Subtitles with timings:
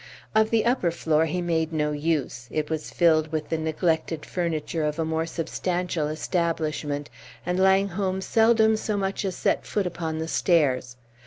[0.33, 4.83] Of the upper floor he made no use; it was filled with the neglected furniture
[4.83, 7.07] of a more substantial establishment,
[7.45, 10.95] and Langholm seldom so much as set foot upon the stairs.